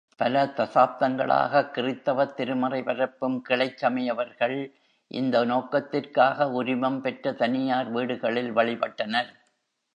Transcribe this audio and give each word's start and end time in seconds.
பல 0.19 0.43
தசாப்தங்களாக 0.57 1.61
கிறித்தவத் 1.71 2.33
திருமறை 2.35 2.83
பரப்பும் 2.83 3.43
கிளைச்சமயவர்கள் 3.49 4.57
இந்த 5.11 5.45
நோக்கத்திற்காக 5.45 6.49
உரிமம் 6.51 7.01
பெற்ற 7.01 7.33
தனியார் 7.33 7.89
வீடுகளில் 7.89 8.51
வழிபட்டனர். 8.55 9.31